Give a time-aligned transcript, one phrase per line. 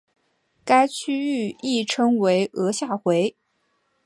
[0.65, 1.15] 该区
[1.47, 3.37] 域亦称为额下回。